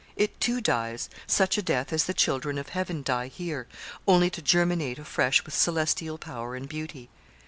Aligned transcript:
It 0.15 0.39
too 0.41 0.61
dies 0.61 1.11
such 1.27 1.59
a 1.59 1.61
death 1.61 1.93
as 1.93 2.05
the 2.05 2.13
children 2.15 2.57
of 2.57 2.69
heaven 2.69 3.03
die 3.03 3.27
here 3.27 3.67
only 4.07 4.31
to 4.31 4.41
germinate 4.41 4.97
afresh 4.97 5.45
with 5.45 5.53
celestial 5.53 6.17
power 6.17 6.55
and 6.55 6.67
beauty.' 6.67 7.11